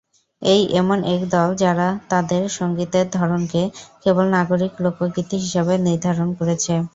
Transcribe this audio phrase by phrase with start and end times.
[0.41, 3.61] এই এমন এক দল যারা তাদের সঙ্গীতের ধরনকে
[4.03, 6.73] কেবল নাগরিক লোকগীতি হিসেবে নির্ধারন করেছে।